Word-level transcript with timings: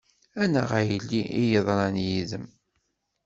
Annaɣ 0.43 0.69
a 0.79 0.81
yelli, 0.89 1.21
i 1.41 1.43
yeḍran 1.51 1.95
yid-m. 2.05 2.45